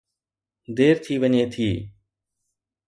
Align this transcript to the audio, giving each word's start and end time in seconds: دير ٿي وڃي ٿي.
دير 0.75 0.95
ٿي 1.03 1.13
وڃي 1.21 1.43
ٿي. 1.53 1.69